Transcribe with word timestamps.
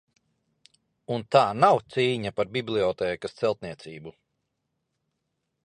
Un 1.15 1.25
tā 1.35 1.43
nav 1.65 1.77
cīņa 1.95 2.33
pret 2.39 2.53
bibliotēkas 2.57 3.37
celtniecību! 3.43 4.15